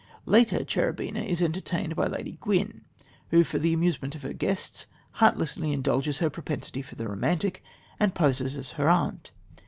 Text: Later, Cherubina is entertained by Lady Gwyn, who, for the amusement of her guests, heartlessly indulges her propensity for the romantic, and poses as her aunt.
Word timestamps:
Later, 0.25 0.63
Cherubina 0.65 1.19
is 1.21 1.43
entertained 1.43 1.95
by 1.95 2.07
Lady 2.07 2.39
Gwyn, 2.41 2.81
who, 3.29 3.43
for 3.43 3.59
the 3.59 3.71
amusement 3.71 4.15
of 4.15 4.23
her 4.23 4.33
guests, 4.33 4.87
heartlessly 5.19 5.71
indulges 5.71 6.17
her 6.17 6.29
propensity 6.31 6.81
for 6.81 6.95
the 6.95 7.07
romantic, 7.07 7.61
and 7.99 8.15
poses 8.15 8.57
as 8.57 8.71
her 8.71 8.89
aunt. 8.89 9.29